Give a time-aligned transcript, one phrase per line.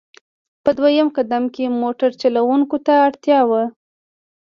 [0.63, 3.63] په دویم قدم کې موټر چلوونکو ته اړتیا وه.